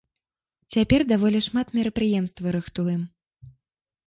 Цяпер 0.75 1.01
даволі 1.11 1.39
шмат 1.49 1.67
мерапрыемстваў 1.79 2.49
рыхтуем. 2.57 3.01